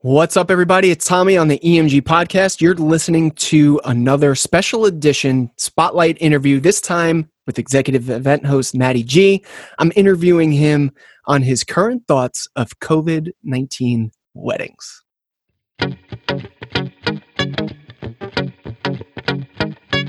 [0.00, 0.90] What's up, everybody?
[0.90, 2.60] It's Tommy on the EMG podcast.
[2.60, 9.02] You're listening to another special edition spotlight interview, this time with executive event host Matty
[9.02, 9.42] G.
[9.78, 10.92] I'm interviewing him
[11.24, 15.02] on his current thoughts of COVID 19 weddings.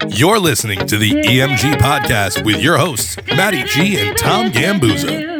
[0.09, 5.36] You're listening to the EMG podcast with your hosts, Matty G and Tom Gambuzza.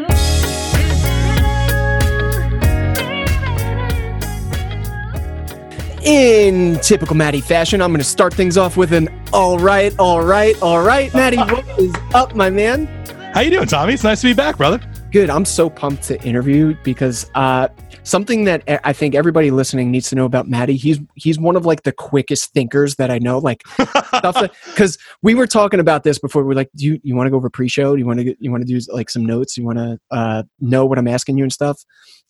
[6.08, 10.22] In typical Matty fashion, I'm going to start things off with an all right, all
[10.22, 11.14] right, all right.
[11.14, 12.86] Matty, what is up, my man?
[13.34, 13.94] How you doing, Tommy?
[13.94, 14.80] It's nice to be back, brother.
[15.12, 15.30] Good.
[15.30, 17.68] I'm so pumped to interview because uh,
[18.04, 20.78] something that I think everybody listening needs to know about Matty.
[20.78, 23.40] He's he's one of like the quickest thinkers that I know.
[23.40, 23.68] Like
[24.16, 26.46] stuff because we were talking about this before.
[26.46, 27.98] We are like, do you you want to go over pre-show?
[27.98, 29.58] Do you want to you want to do like some notes?
[29.58, 31.84] You want to uh, know what I'm asking you and stuff?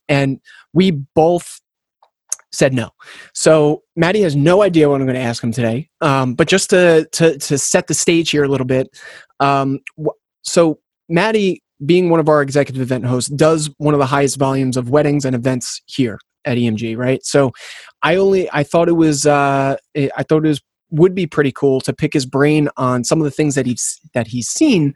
[0.09, 0.39] And
[0.73, 1.61] we both
[2.51, 2.89] said no.
[3.33, 5.89] So Matty has no idea what I'm going to ask him today.
[6.01, 8.87] Um, but just to, to to set the stage here a little bit,
[9.39, 9.79] um,
[10.43, 14.77] so Matty, being one of our executive event hosts, does one of the highest volumes
[14.77, 17.23] of weddings and events here at EMG, right?
[17.25, 17.51] So
[18.03, 21.81] I only I thought it was uh, I thought it was would be pretty cool
[21.81, 24.93] to pick his brain on some of the things that he's that he's seen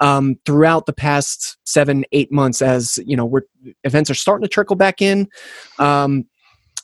[0.00, 3.42] um, throughout the past seven eight months as you know we're
[3.84, 5.28] events are starting to trickle back in
[5.78, 6.24] um,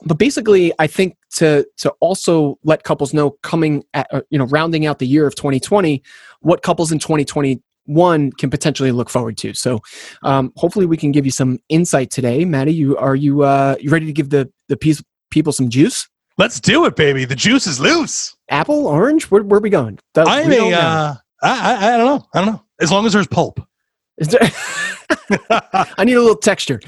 [0.04, 4.46] but basically i think to to also let couples know coming at uh, you know
[4.46, 6.02] rounding out the year of 2020
[6.40, 9.54] what couples in 2021 can potentially look forward to.
[9.54, 9.80] So
[10.22, 12.44] um, hopefully we can give you some insight today.
[12.44, 16.08] Matty you are you uh you ready to give the the piece, people some juice?
[16.36, 17.24] Let's do it baby.
[17.24, 18.36] The juice is loose.
[18.50, 19.30] Apple orange?
[19.30, 19.98] Where, where are we going?
[20.16, 22.26] I'm a uh, I, I, I don't know.
[22.34, 22.62] I don't know.
[22.80, 23.60] As long as there's pulp
[25.98, 26.80] I need a little texture.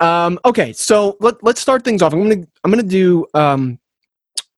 [0.00, 2.12] Um, okay, so let, let's start things off.
[2.12, 3.26] I'm gonna I'm gonna do.
[3.34, 3.78] Um,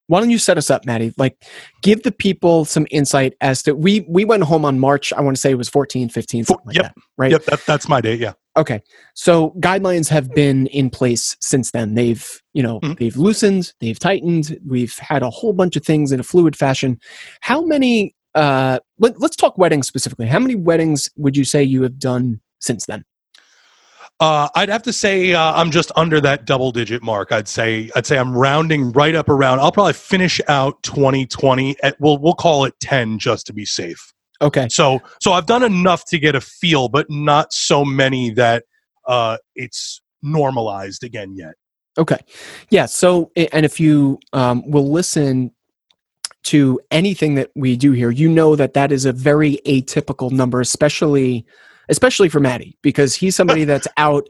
[0.07, 1.13] why don't you set us up, Matty?
[1.17, 1.41] Like,
[1.81, 5.13] give the people some insight as to we we went home on March.
[5.13, 6.83] I want to say it was 14, 15, something like yep.
[6.83, 7.31] that, right?
[7.31, 8.19] Yep, that, that's my date.
[8.19, 8.33] Yeah.
[8.57, 8.81] Okay,
[9.13, 11.93] so guidelines have been in place since then.
[11.93, 12.95] They've you know mm-hmm.
[12.99, 14.57] they've loosened, they've tightened.
[14.67, 16.99] We've had a whole bunch of things in a fluid fashion.
[17.39, 18.13] How many?
[18.33, 20.27] Uh, let, let's talk weddings specifically.
[20.27, 23.03] How many weddings would you say you have done since then?
[24.21, 27.31] Uh, I'd have to say uh, I'm just under that double digit mark.
[27.31, 29.59] I'd say I'd say I'm rounding right up around.
[29.59, 34.13] I'll probably finish out 2020 at we'll we'll call it 10 just to be safe.
[34.39, 34.69] Okay.
[34.69, 38.65] So so I've done enough to get a feel, but not so many that
[39.07, 41.55] uh, it's normalized again yet.
[41.97, 42.19] Okay.
[42.69, 42.85] Yeah.
[42.85, 45.51] So and if you um, will listen
[46.43, 50.61] to anything that we do here, you know that that is a very atypical number,
[50.61, 51.45] especially
[51.89, 54.27] especially for Matty, because he's somebody that's out,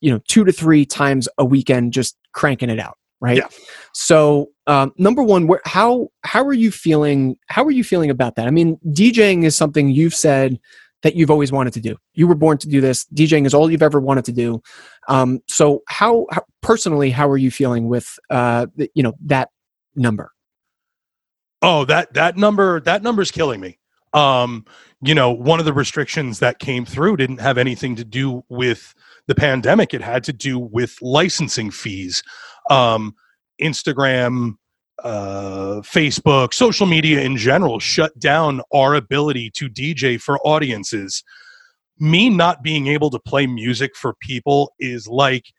[0.00, 2.96] you know, two to three times a weekend just cranking it out.
[3.20, 3.38] Right.
[3.38, 3.48] Yeah.
[3.94, 7.36] So, um, number one, where, how how are you feeling?
[7.48, 8.46] How are you feeling about that?
[8.46, 10.60] I mean, DJing is something you've said
[11.02, 11.96] that you've always wanted to do.
[12.14, 13.04] You were born to do this.
[13.06, 14.62] DJing is all you've ever wanted to do.
[15.08, 19.50] Um, so, how, how, personally, how are you feeling with uh, the, you know that
[19.96, 20.30] number?
[21.62, 23.78] Oh, that that number that number's killing me.
[24.14, 24.64] Um,
[25.02, 28.94] you know, one of the restrictions that came through didn't have anything to do with
[29.26, 29.94] the pandemic.
[29.94, 32.22] It had to do with licensing fees.
[32.70, 33.14] Um,
[33.60, 34.54] Instagram,
[35.02, 41.22] uh, Facebook, social media in general shut down our ability to DJ for audiences.
[41.98, 45.52] Me not being able to play music for people is like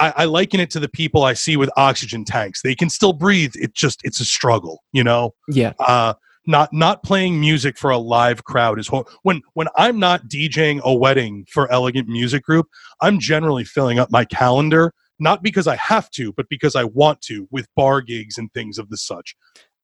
[0.00, 2.62] I, I, liken it to the people I see with oxygen tanks.
[2.62, 3.52] They can still breathe.
[3.54, 5.34] It just it's a struggle, you know.
[5.48, 5.72] Yeah.
[5.78, 6.14] Uh,
[6.46, 10.80] not not playing music for a live crowd is hor- when when I'm not DJing
[10.82, 12.66] a wedding for Elegant Music Group,
[13.00, 17.20] I'm generally filling up my calendar not because I have to, but because I want
[17.22, 19.34] to with bar gigs and things of the such.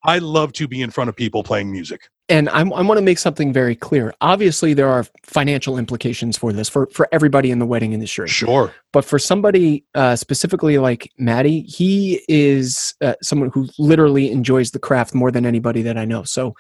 [0.05, 2.09] I love to be in front of people playing music.
[2.29, 4.15] And I'm, i want to make something very clear.
[4.21, 8.27] Obviously, there are financial implications for this for, for everybody in the wedding industry.
[8.27, 8.73] Sure.
[8.93, 14.79] But for somebody uh, specifically like Matty, he is uh, someone who literally enjoys the
[14.79, 16.23] craft more than anybody that I know.
[16.25, 16.55] So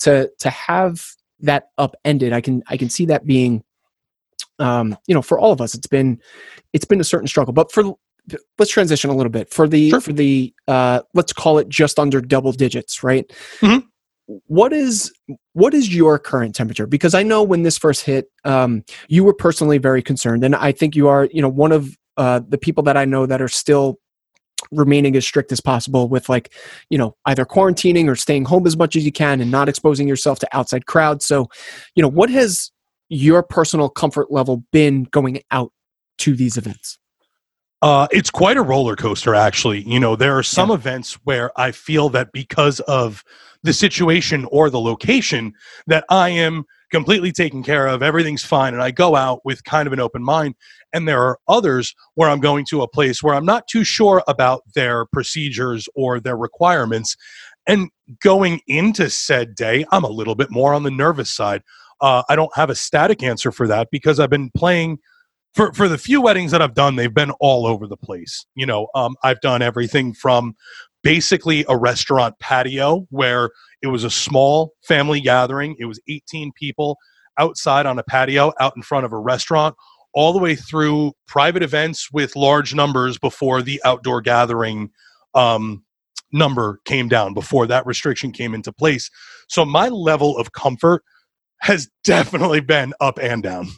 [0.00, 1.04] to to have
[1.40, 3.64] that upended, I can I can see that being,
[4.58, 6.20] um, you know, for all of us, it's been
[6.72, 7.54] it's been a certain struggle.
[7.54, 7.94] But for
[8.58, 10.00] let's transition a little bit for the sure.
[10.00, 13.30] for the uh, let's call it just under double digits, right?
[13.60, 13.86] Mm-hmm.
[14.46, 15.12] What is
[15.52, 16.86] what is your current temperature?
[16.86, 20.72] Because I know when this first hit, um, you were personally very concerned, and I
[20.72, 23.48] think you are, you know, one of uh, the people that I know that are
[23.48, 23.98] still
[24.70, 26.54] remaining as strict as possible with like
[26.88, 30.08] you know either quarantining or staying home as much as you can and not exposing
[30.08, 31.48] yourself to outside crowds so
[31.94, 32.70] you know what has
[33.08, 35.70] your personal comfort level been going out
[36.18, 36.98] to these events
[37.84, 39.82] Uh, it's quite a roller coaster, actually.
[39.82, 40.76] You know, there are some yeah.
[40.76, 43.22] events where I feel that because of
[43.62, 45.52] the situation or the location,
[45.86, 49.86] that I am completely taken care of, everything's fine, and I go out with kind
[49.86, 50.54] of an open mind.
[50.94, 54.22] And there are others where I'm going to a place where I'm not too sure
[54.26, 57.18] about their procedures or their requirements.
[57.66, 57.90] And
[58.22, 61.62] going into said day, I'm a little bit more on the nervous side.
[62.00, 65.00] Uh, I don't have a static answer for that because I've been playing
[65.54, 68.44] for for the few weddings that I've done, they've been all over the place.
[68.54, 70.54] You know, um, I've done everything from
[71.02, 73.50] basically a restaurant patio where
[73.82, 75.76] it was a small family gathering.
[75.78, 76.96] It was 18 people
[77.38, 79.76] outside on a patio out in front of a restaurant,
[80.12, 84.90] all the way through private events with large numbers before the outdoor gathering
[85.34, 85.84] um,
[86.32, 89.10] number came down, before that restriction came into place.
[89.48, 91.02] So my level of comfort
[91.64, 93.68] has definitely been up and down.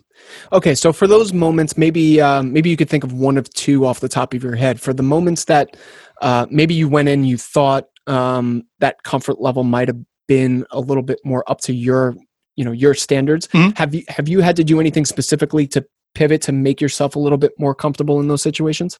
[0.53, 3.87] Okay, so for those moments, maybe um, maybe you could think of one of two
[3.87, 4.81] off the top of your head.
[4.81, 5.77] For the moments that
[6.21, 10.81] uh, maybe you went in, you thought um, that comfort level might have been a
[10.81, 12.17] little bit more up to your
[12.57, 13.47] you know your standards.
[13.49, 13.71] Mm-hmm.
[13.77, 15.87] Have you have you had to do anything specifically to
[16.17, 18.99] pivot to make yourself a little bit more comfortable in those situations?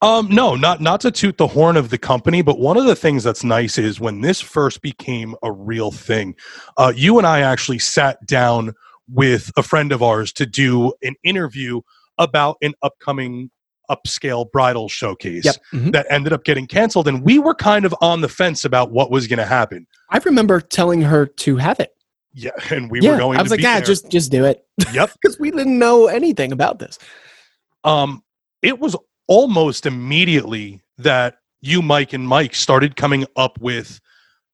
[0.00, 2.96] Um, no, not not to toot the horn of the company, but one of the
[2.96, 6.36] things that's nice is when this first became a real thing,
[6.76, 8.74] uh, you and I actually sat down
[9.12, 11.80] with a friend of ours to do an interview
[12.18, 13.50] about an upcoming
[13.90, 15.56] upscale bridal showcase yep.
[15.72, 15.90] mm-hmm.
[15.90, 19.10] that ended up getting canceled and we were kind of on the fence about what
[19.10, 19.86] was going to happen.
[20.10, 21.94] I remember telling her to have it.
[22.34, 24.64] Yeah and we yeah, were going i was like yeah just just do it.
[24.92, 25.12] Yep.
[25.22, 26.98] Because we didn't know anything about this.
[27.84, 28.22] Um
[28.60, 28.94] it was
[29.28, 34.00] almost immediately that you, Mike, and Mike started coming up with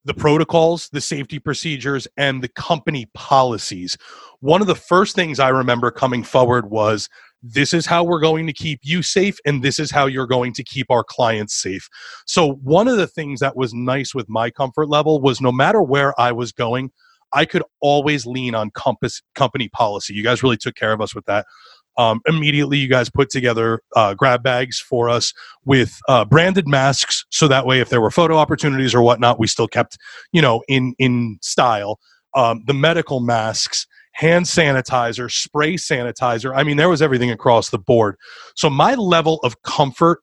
[0.05, 3.97] the protocols, the safety procedures, and the company policies.
[4.41, 7.09] One of the first things I remember coming forward was
[7.43, 10.53] this is how we're going to keep you safe, and this is how you're going
[10.55, 11.89] to keep our clients safe.
[12.27, 15.83] So, one of the things that was nice with my comfort level was no matter
[15.83, 16.91] where I was going,
[17.35, 20.15] I could always lean on compass company policy.
[20.15, 21.47] You guys really took care of us with that.
[21.97, 25.33] Um, immediately, you guys put together uh, grab bags for us
[25.65, 29.47] with uh, branded masks, so that way, if there were photo opportunities or whatnot, we
[29.47, 29.97] still kept,
[30.33, 31.99] you know, in in style.
[32.35, 36.53] Um, the medical masks, hand sanitizer, spray sanitizer.
[36.55, 38.17] I mean, there was everything across the board.
[38.57, 40.21] So my level of comfort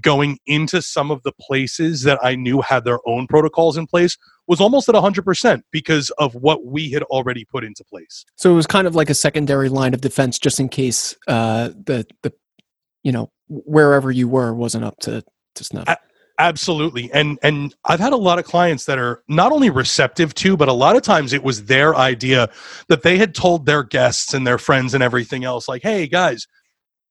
[0.00, 4.16] going into some of the places that I knew had their own protocols in place
[4.46, 8.24] was almost at 100% because of what we had already put into place.
[8.36, 11.68] So it was kind of like a secondary line of defense just in case uh,
[11.68, 12.32] the, the,
[13.02, 15.22] you know, wherever you were wasn't up to,
[15.54, 15.88] to snuff.
[16.38, 17.10] Absolutely.
[17.12, 20.68] And, and I've had a lot of clients that are not only receptive to, but
[20.68, 22.50] a lot of times it was their idea
[22.88, 26.48] that they had told their guests and their friends and everything else, like, hey, guys,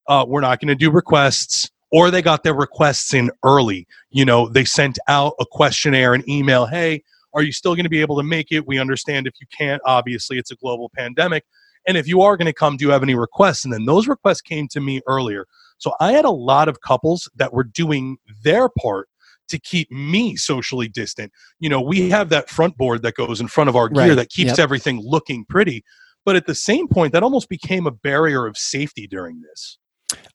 [0.10, 3.88] uh, we're not going to do requests or they got their requests in early.
[4.10, 7.04] You know, they sent out a questionnaire, an email, hey,
[7.36, 8.68] are you still going to be able to make it?
[8.68, 11.46] We understand if you can't, obviously, it's a global pandemic.
[11.88, 13.64] And if you are going to come, do you have any requests?
[13.64, 15.46] And then those requests came to me earlier.
[15.78, 19.08] So I had a lot of couples that were doing their part
[19.50, 21.32] to keep me socially distant.
[21.60, 24.16] You know, we have that front board that goes in front of our gear right.
[24.16, 24.60] that keeps yep.
[24.60, 25.84] everything looking pretty.
[26.26, 29.78] But at the same point, that almost became a barrier of safety during this.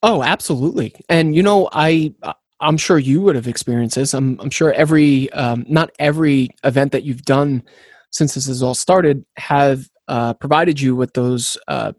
[0.02, 0.94] Oh, absolutely.
[1.08, 2.14] And you know, I
[2.60, 4.14] I'm sure you would have experienced this.
[4.14, 7.62] I'm I'm sure every um, not every event that you've done
[8.10, 11.92] since this has all started have uh, provided you with those uh,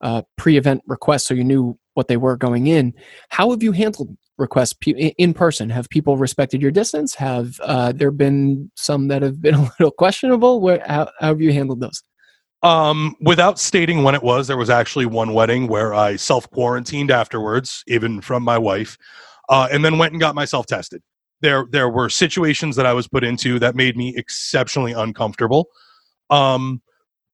[0.00, 2.94] uh, pre-event requests, so you knew what they were going in.
[3.28, 5.68] How have you handled requests in person?
[5.70, 7.14] Have people respected your distance?
[7.14, 10.60] Have uh, there been some that have been a little questionable?
[10.60, 12.02] Where how, how have you handled those?
[12.62, 17.10] Um, without stating when it was, there was actually one wedding where I self quarantined
[17.10, 18.98] afterwards, even from my wife,
[19.48, 21.02] uh, and then went and got myself tested.
[21.40, 25.68] There, there were situations that I was put into that made me exceptionally uncomfortable.
[26.28, 26.82] Um,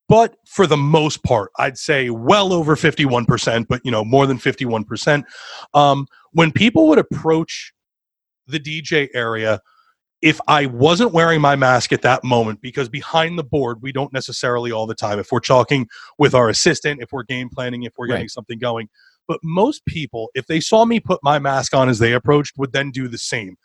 [0.07, 4.37] but for the most part, I'd say well over 51%, but you know, more than
[4.37, 5.23] 51%.
[5.73, 7.73] Um, when people would approach
[8.47, 9.59] the DJ area,
[10.21, 14.11] if I wasn't wearing my mask at that moment, because behind the board, we don't
[14.11, 17.93] necessarily all the time, if we're talking with our assistant, if we're game planning, if
[17.97, 18.31] we're getting right.
[18.31, 18.89] something going.
[19.27, 22.71] But most people, if they saw me put my mask on as they approached, would
[22.71, 23.57] then do the same.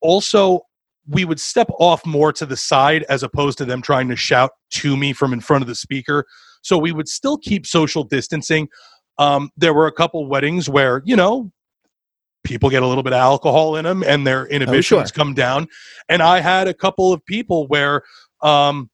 [0.00, 0.60] Also,
[1.08, 4.50] we would step off more to the side as opposed to them trying to shout
[4.70, 6.24] to me from in front of the speaker.
[6.62, 8.68] So we would still keep social distancing.
[9.18, 11.52] Um, there were a couple weddings where, you know,
[12.44, 15.12] people get a little bit of alcohol in them and their inhibitions oh, sure.
[15.12, 15.66] come down.
[16.08, 18.02] And I had a couple of people where
[18.42, 18.90] um,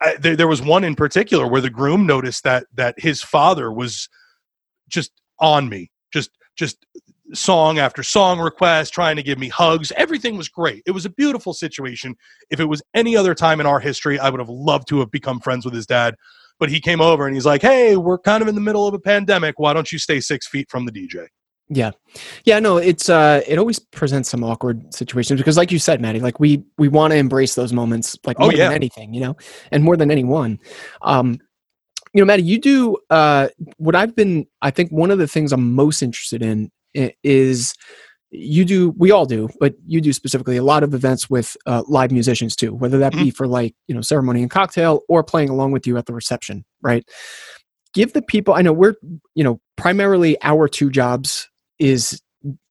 [0.00, 3.72] I, there, there was one in particular where the groom noticed that that his father
[3.72, 4.08] was
[4.88, 6.84] just on me, just just
[7.32, 9.92] song after song request, trying to give me hugs.
[9.96, 10.82] Everything was great.
[10.86, 12.16] It was a beautiful situation.
[12.50, 15.10] If it was any other time in our history, I would have loved to have
[15.10, 16.16] become friends with his dad.
[16.58, 18.94] But he came over and he's like, "Hey, we're kind of in the middle of
[18.94, 19.58] a pandemic.
[19.58, 21.28] Why don't you stay six feet from the DJ?"
[21.74, 21.92] Yeah.
[22.44, 26.20] Yeah, no, it's uh it always presents some awkward situations because like you said, Matty,
[26.20, 28.66] like we we want to embrace those moments like Oh, more yeah.
[28.66, 29.36] than anything, you know,
[29.70, 30.58] and more than anyone.
[31.00, 31.38] Um
[32.12, 33.48] you know, Matty, you do uh
[33.78, 36.70] what I've been I think one of the things I'm most interested in
[37.24, 37.74] is
[38.30, 41.82] you do we all do, but you do specifically a lot of events with uh,
[41.86, 45.48] live musicians too, whether that be for like, you know, ceremony and cocktail or playing
[45.50, 47.06] along with you at the reception, right?
[47.94, 48.94] Give the people I know we're,
[49.34, 51.48] you know, primarily our two jobs
[51.82, 52.22] is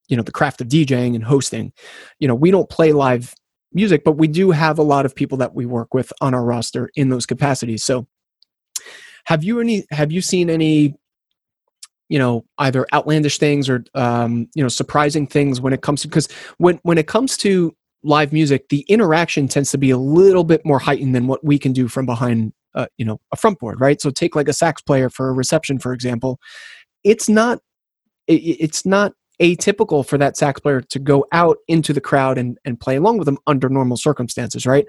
[0.07, 1.71] you know the craft of DJing and hosting.
[2.19, 3.33] You know, we don't play live
[3.73, 6.43] music, but we do have a lot of people that we work with on our
[6.43, 7.83] roster in those capacities.
[7.83, 8.07] So,
[9.25, 9.85] have you any?
[9.91, 10.95] Have you seen any?
[12.09, 16.07] You know, either outlandish things or um, you know surprising things when it comes to
[16.07, 16.27] because
[16.57, 20.65] when when it comes to live music, the interaction tends to be a little bit
[20.65, 22.53] more heightened than what we can do from behind.
[22.73, 23.99] Uh, you know, a front board, right?
[23.99, 26.39] So take like a sax player for a reception, for example.
[27.03, 27.59] It's not
[28.31, 32.57] it, it's not atypical for that sax player to go out into the crowd and,
[32.63, 34.85] and play along with them under normal circumstances, right?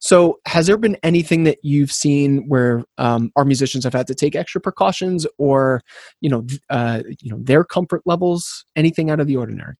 [0.00, 4.14] So, has there been anything that you've seen where um, our musicians have had to
[4.14, 5.82] take extra precautions, or
[6.20, 9.74] you know, uh, you know, their comfort levels, anything out of the ordinary?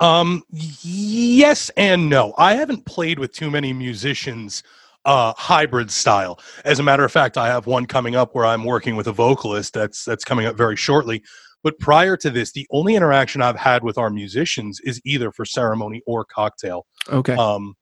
[0.00, 2.34] Um, yes and no.
[2.36, 4.62] I haven't played with too many musicians
[5.06, 6.40] uh hybrid style.
[6.64, 9.12] As a matter of fact, I have one coming up where I'm working with a
[9.12, 11.22] vocalist that's that's coming up very shortly.
[11.66, 15.44] But prior to this, the only interaction I've had with our musicians is either for
[15.44, 16.86] ceremony or cocktail.
[17.08, 17.74] Okay, Um,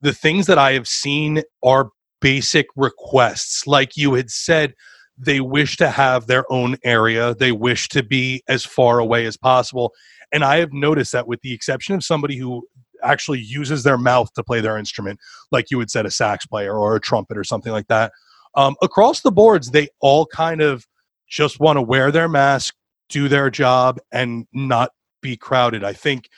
[0.00, 3.66] the things that I have seen are basic requests.
[3.66, 4.74] Like you had said,
[5.18, 9.36] they wish to have their own area, they wish to be as far away as
[9.36, 9.92] possible.
[10.30, 12.64] And I have noticed that, with the exception of somebody who
[13.02, 15.18] actually uses their mouth to play their instrument,
[15.50, 18.12] like you would said, a sax player or a trumpet or something like that,
[18.54, 20.86] um, across the boards, they all kind of
[21.28, 22.76] just want to wear their mask,
[23.12, 24.90] do their job, and not
[25.20, 25.84] be crowded.
[25.84, 26.28] I think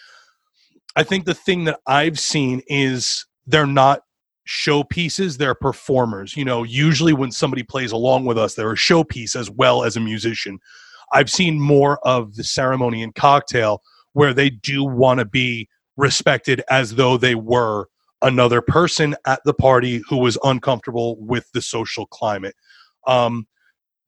[0.97, 4.02] I think the thing that I've seen is they're not
[4.49, 6.37] showpieces, they're performers.
[6.37, 9.97] You know, usually when somebody plays along with us, they're a showpiece as well as
[9.97, 10.59] a musician.
[11.12, 16.62] I've seen more of the ceremony and cocktail where they do want to be respected
[16.69, 17.88] as though they were
[18.23, 22.54] another person at the party who was uncomfortable with the social climate.
[23.07, 23.47] Um,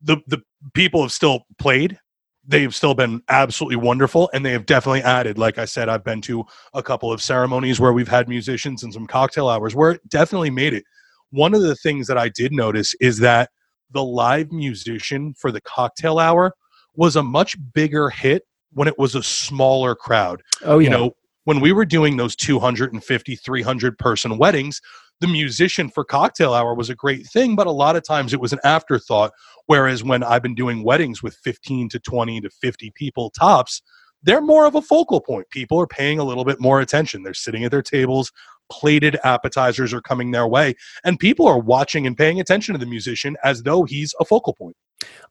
[0.03, 0.43] the the
[0.75, 1.99] people have still played.
[2.47, 5.37] They've still been absolutely wonderful, and they have definitely added.
[5.37, 8.93] Like I said, I've been to a couple of ceremonies where we've had musicians and
[8.93, 10.85] some cocktail hours where it definitely made it.
[11.31, 13.51] One of the things that I did notice is that
[13.91, 16.55] the live musician for the cocktail hour
[16.95, 21.15] was a much bigger hit when it was a smaller crowd oh yeah, you know
[21.45, 24.81] when we were doing those 250 300 person weddings
[25.21, 28.41] the musician for cocktail hour was a great thing but a lot of times it
[28.41, 29.33] was an afterthought.
[29.67, 33.83] Whereas when i've been doing weddings with 15 to 20 to 50 people tops
[34.23, 35.49] they're more of a focal point.
[35.51, 37.23] People are paying a little bit more attention.
[37.23, 38.33] They're sitting at their tables.
[38.71, 42.87] Plated appetizers are coming their way and people are watching and paying attention to the
[42.87, 44.77] musician as though he's a focal point.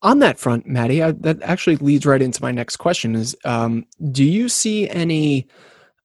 [0.01, 3.86] On that front, Matty, I, that actually leads right into my next question: Is um,
[4.12, 5.48] do you see any,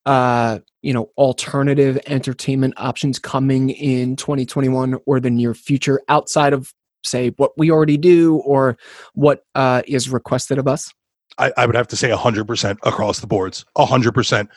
[0.07, 6.73] uh, you know, alternative entertainment options coming in 2021 or the near future outside of,
[7.05, 8.77] say, what we already do or
[9.15, 10.93] what uh, is requested of us?
[11.39, 14.49] I, I would have to say 100% across the boards 100%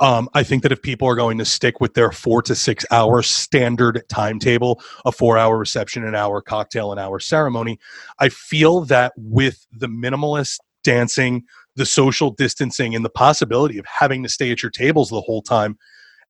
[0.00, 2.84] um, i think that if people are going to stick with their four to six
[2.90, 7.78] hour standard timetable a four hour reception an hour cocktail an hour ceremony
[8.18, 11.44] i feel that with the minimalist dancing
[11.78, 15.42] the social distancing and the possibility of having to stay at your tables the whole
[15.42, 15.78] time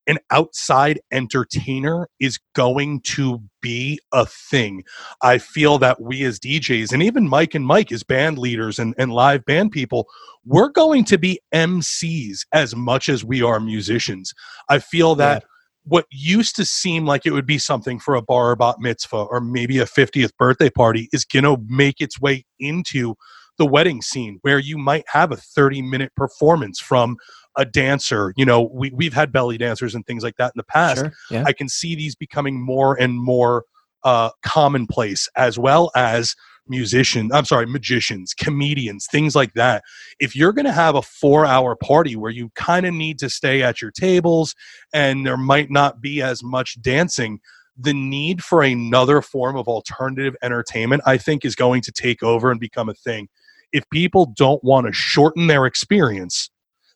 [0.08, 4.82] an outside entertainer is going to be a thing.
[5.22, 8.94] I feel that we as DJs and even Mike and Mike as band leaders and,
[8.98, 10.08] and live band people,
[10.46, 14.32] we're going to be MCs as much as we are musicians.
[14.70, 15.44] I feel that
[15.84, 19.16] what used to seem like it would be something for a bar or bat mitzvah
[19.16, 23.14] or maybe a 50th birthday party is going to make its way into
[23.58, 27.16] the wedding scene where you might have a 30 minute performance from
[27.56, 28.32] a dancer.
[28.36, 31.00] You know, we, we've had belly dancers and things like that in the past.
[31.00, 31.12] Sure.
[31.30, 31.44] Yeah.
[31.46, 33.64] I can see these becoming more and more
[34.04, 36.34] uh, commonplace, as well as
[36.68, 37.32] musicians.
[37.32, 39.82] I'm sorry, magicians, comedians, things like that.
[40.20, 43.28] If you're going to have a four hour party where you kind of need to
[43.28, 44.54] stay at your tables
[44.92, 47.40] and there might not be as much dancing,
[47.76, 52.50] the need for another form of alternative entertainment, I think, is going to take over
[52.50, 53.28] and become a thing.
[53.72, 56.50] If people don't want to shorten their experience,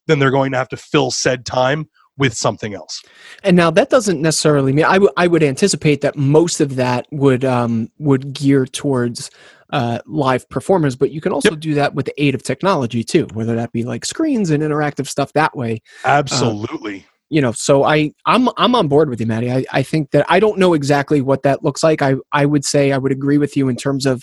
[0.06, 1.88] then they're going to have to fill said time
[2.18, 3.00] with something else.
[3.42, 7.06] And now that doesn't necessarily mean I, w- I would anticipate that most of that
[7.10, 9.30] would um, would gear towards
[9.70, 11.60] uh, live performers, but you can also Yep.
[11.60, 15.06] do that with the aid of technology too, whether that be like screens and interactive
[15.08, 15.80] stuff that way.
[16.04, 17.06] Absolutely.
[17.30, 19.50] You know, so I I'm I'm on board with you, Matty.
[19.50, 22.02] I, I think that I don't know exactly what that looks like.
[22.02, 24.22] I I would say I would agree with you in terms of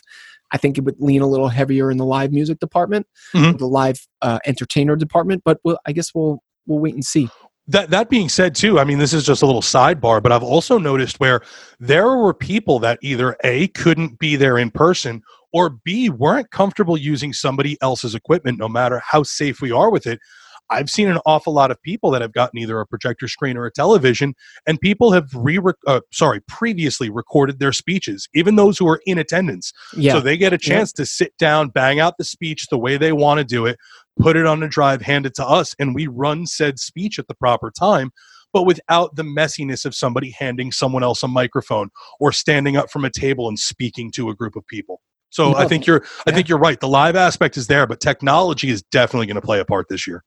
[0.51, 3.57] I think it would lean a little heavier in the live music department, Mhm.
[3.59, 5.43] the live uh, entertainer department.
[5.45, 7.29] But we'll, I guess we'll we'll wait and see.
[7.67, 10.41] that that being said too i mean this is just a little sidebar but i've
[10.43, 11.41] also noticed where
[11.79, 15.21] there were people that either a couldn't be there in person
[15.53, 20.07] or b weren't comfortable using somebody else's equipment no matter how safe we are with
[20.07, 20.19] it
[20.69, 23.65] i've seen an awful lot of people that have gotten either a projector screen or
[23.65, 24.33] a television
[24.67, 29.17] and people have re uh, sorry previously recorded their speeches even those who are in
[29.17, 32.77] attendance Yeah, so they get a chance to sit down, bang out the speech the
[32.77, 33.77] way they want to do it,
[34.19, 37.27] put it on a drive, hand it to us, and we run said speech at
[37.27, 38.11] the proper time,
[38.53, 43.05] but without the messiness of somebody handing someone else a microphone or standing up from
[43.05, 45.01] a table and speaking to a group of people.
[45.29, 46.35] So I think you're I Yeah.
[46.35, 46.79] think you're right.
[46.79, 50.07] The live aspect is there, but technology is definitely going to play a part this
[50.07, 50.23] year.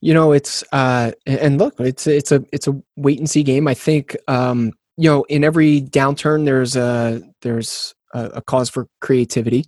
[0.00, 3.68] You know it's uh and look it's it's a it's a wait and see game
[3.68, 8.86] i think um you know in every downturn there's a there's a, a cause for
[9.00, 9.64] creativity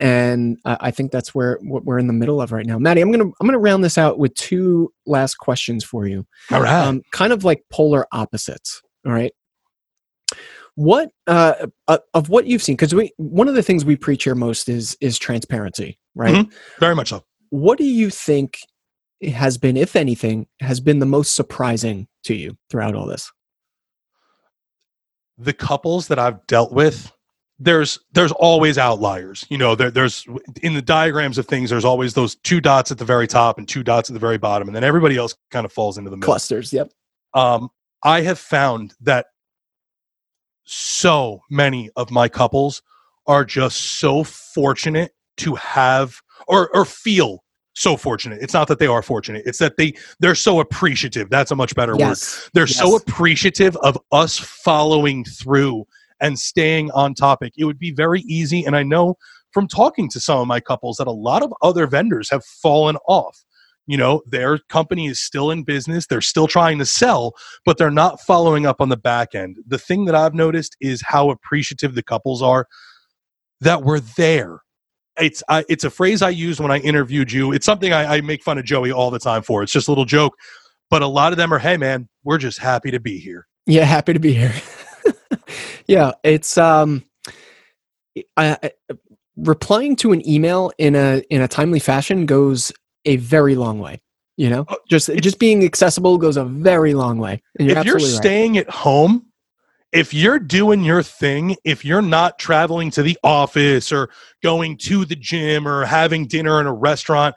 [0.00, 3.00] and I, I think that's where what we're in the middle of right now maddie
[3.00, 6.70] i'm gonna i'm gonna round this out with two last questions for you All right.
[6.86, 9.32] um kind of like polar opposites all right
[10.74, 14.24] what uh uh, of what you've seen because we one of the things we preach
[14.24, 16.52] here most is is transparency right Mhm.
[16.78, 17.24] Very much so.
[17.50, 18.58] what do you think
[19.22, 23.32] has been, if anything, has been the most surprising to you throughout all this?
[25.38, 27.12] the couples that I've dealt with,
[27.58, 29.46] there's there's always outliers.
[29.48, 30.26] You know, there, there's
[30.62, 33.66] in the diagrams of things, there's always those two dots at the very top and
[33.66, 36.16] two dots at the very bottom, and then everybody else kind of falls into the
[36.16, 36.26] middle.
[36.26, 36.90] Clusters, yep.
[37.34, 37.70] Um,
[38.02, 39.26] I have found that
[40.64, 42.82] so many of my couples
[43.26, 47.44] are just so fortunate to have or or feel
[47.80, 48.38] so fortunate.
[48.42, 51.30] It's not that they are fortunate; it's that they they're so appreciative.
[51.30, 52.16] That's a much better word
[52.54, 55.86] they're so appreciative of us following through
[56.20, 57.52] and staying on topic.
[57.56, 58.64] It would be very easy.
[58.64, 59.16] And I know
[59.52, 62.96] from talking to some of my couples that a lot of other vendors have fallen
[63.06, 63.44] off.
[63.86, 67.90] You know, their company is still in business, they're still trying to sell, but they're
[67.90, 69.56] not following up on the back end.
[69.66, 72.66] The thing that I've noticed is how appreciative the couples are
[73.62, 74.60] that we're there.
[75.20, 77.52] It's I, it's a phrase I used when I interviewed you.
[77.52, 79.62] It's something I, I make fun of Joey all the time for.
[79.62, 80.34] It's just a little joke
[80.90, 83.84] but a lot of them are hey man we're just happy to be here Yeah,
[83.84, 84.54] happy to be here.
[85.86, 87.04] yeah, it's um,
[88.36, 88.70] I, I,
[89.36, 92.72] replying to an email in a in a timely fashion goes
[93.04, 94.00] a very long way.
[94.38, 97.42] You know, Uh, just just being accessible goes a very long way.
[97.58, 98.24] And you're if you're absolutely right.
[98.24, 99.26] staying at home
[99.92, 104.10] if you're doing your thing if you're not traveling to the office or
[104.42, 107.34] going to the gym or having dinner in a restaurant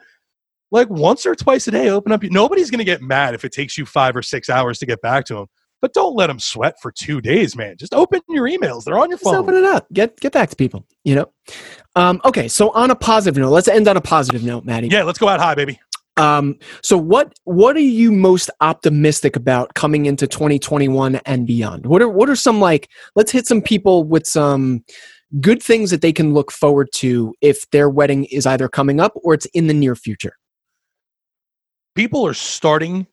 [0.70, 3.52] like once or twice a day open up nobody's going to get mad if it
[3.52, 5.46] takes you five or six hours to get back to them
[5.80, 9.08] but don't let them sweat for two days man just open your emails they're on
[9.08, 9.86] your Just phone open it up.
[9.92, 10.86] Get get back to people.
[11.04, 11.32] You know.
[11.96, 14.88] Um, okay, so on a positive note, let's end on a positive note, Matty.
[14.88, 15.80] yeah let's go out high baby
[16.18, 21.86] Um, so what what are you most optimistic about coming into 2021 and beyond?
[21.86, 24.84] What are what are some like let's hit some people with some
[25.40, 29.12] good things that they can look forward to if their wedding is either coming up
[29.22, 30.36] or it's in the near future.
[31.94, 33.06] people are starting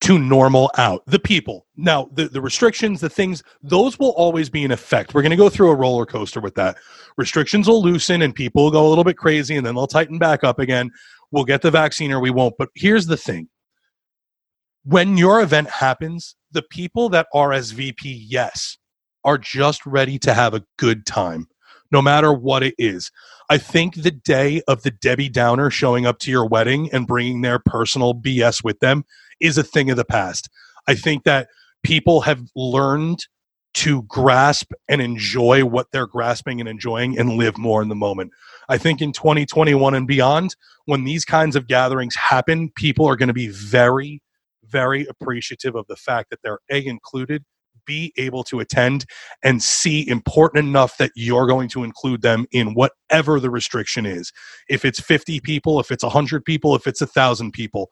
[0.00, 1.02] to normal out.
[1.06, 1.66] The people.
[1.76, 5.14] Now the, the restrictions the things those will always be in effect.
[5.14, 6.76] We're going to go through a roller coaster with that.
[7.16, 10.18] Restrictions will loosen and people will go a little bit crazy and then they'll tighten
[10.18, 10.90] back up again
[11.30, 13.48] we'll get the vaccine or we won't but here's the thing
[14.84, 18.78] when your event happens the people that rsvp yes
[19.24, 21.46] are just ready to have a good time
[21.90, 23.10] no matter what it is
[23.50, 27.40] I think the day of the Debbie Downer showing up to your wedding and bringing
[27.40, 29.04] their personal BS with them
[29.40, 30.50] is a thing of the past.
[30.86, 31.48] I think that
[31.82, 33.26] people have learned
[33.74, 38.32] to grasp and enjoy what they're grasping and enjoying and live more in the moment.
[38.68, 40.54] I think in 2021 and beyond,
[40.84, 44.20] when these kinds of gatherings happen, people are going to be very,
[44.64, 47.44] very appreciative of the fact that they're A, included,
[47.86, 49.06] B, able to attend,
[49.42, 54.30] and C, important enough that you're going to include them in whatever the restriction is.
[54.68, 57.88] If it's 50 people, if it's 100 people, if it's 1,000 people,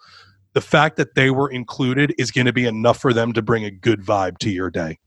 [0.52, 3.64] the fact that they were included is going to be enough for them to bring
[3.64, 4.98] a good vibe to your day.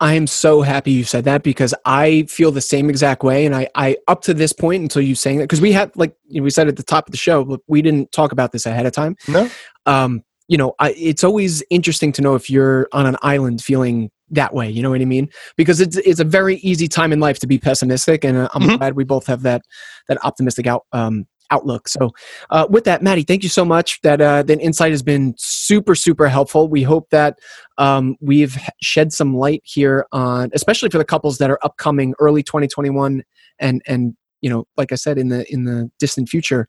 [0.00, 3.44] I am so happy you said that because I feel the same exact way.
[3.44, 6.14] And I, I up to this point until you saying that, because we had, like
[6.28, 8.52] you know, we said at the top of the show, but we didn't talk about
[8.52, 9.16] this ahead of time.
[9.26, 9.50] No.
[9.86, 14.10] Um, you know, I, it's always interesting to know if you're on an island feeling
[14.30, 14.70] that way.
[14.70, 15.28] You know what I mean?
[15.56, 18.62] Because it's it's a very easy time in life to be pessimistic, and uh, I'm
[18.62, 18.78] Mhm.
[18.78, 19.62] glad we both have that
[20.08, 21.88] that optimistic out um, outlook.
[21.88, 22.12] So,
[22.50, 24.00] uh, with that, Matty, thank you so much.
[24.02, 26.68] That uh, that insight has been super super helpful.
[26.68, 27.38] We hope that
[27.78, 32.42] um, we've shed some light here on, especially for the couples that are upcoming early
[32.42, 33.22] 2021,
[33.58, 36.68] and and you know, like I said, in the in the distant future.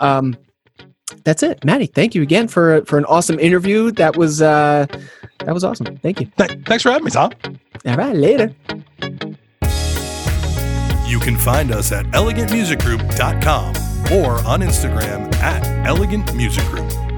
[0.00, 0.36] Um,
[1.24, 1.86] that's it, Matty.
[1.86, 3.90] Thank you again for for an awesome interview.
[3.92, 4.86] That was uh,
[5.38, 5.96] that was awesome.
[5.98, 6.30] Thank you.
[6.38, 7.32] Th- thanks for having me, Tom.
[7.86, 8.54] All right, later.
[11.06, 17.09] You can find us at elegantmusicgroup.com or on Instagram at Elegant Music Group.